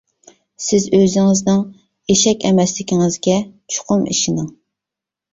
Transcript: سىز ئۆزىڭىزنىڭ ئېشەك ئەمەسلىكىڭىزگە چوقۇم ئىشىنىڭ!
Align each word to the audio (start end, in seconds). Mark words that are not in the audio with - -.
سىز 0.67 0.85
ئۆزىڭىزنىڭ 0.99 1.59
ئېشەك 2.13 2.45
ئەمەسلىكىڭىزگە 2.49 3.35
چوقۇم 3.75 4.07
ئىشىنىڭ! 4.15 4.49